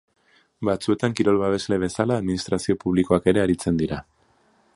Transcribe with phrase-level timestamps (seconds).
[0.69, 4.05] Batzuetan kirol babesle bezala administrazio publikoak ere aritzen dira.